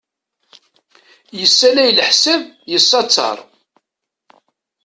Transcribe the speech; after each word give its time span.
Yessalay 1.39 1.89
leḥsab 1.97 2.41
yessattar. 2.71 3.37